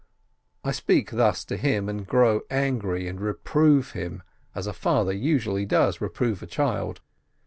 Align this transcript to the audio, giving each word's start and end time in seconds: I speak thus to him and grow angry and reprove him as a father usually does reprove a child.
I 0.63 0.71
speak 0.71 1.11
thus 1.11 1.45
to 1.45 1.55
him 1.57 1.87
and 1.87 2.07
grow 2.07 2.41
angry 2.49 3.07
and 3.07 3.21
reprove 3.21 3.91
him 3.91 4.23
as 4.55 4.65
a 4.65 4.73
father 4.73 5.13
usually 5.13 5.63
does 5.67 6.01
reprove 6.01 6.41
a 6.41 6.47
child. 6.47 7.01